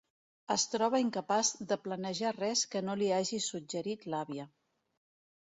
Es 0.53 0.61
troba 0.75 1.01
incapaç 1.03 1.51
de 1.73 1.77
planejar 1.83 2.31
res 2.39 2.65
que 2.73 2.83
no 2.87 2.97
li 3.03 3.11
hagi 3.19 3.41
suggerit 3.51 4.09
l'àvia. 4.15 4.49